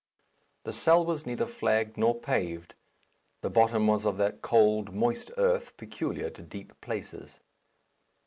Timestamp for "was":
1.05-1.27, 3.85-4.03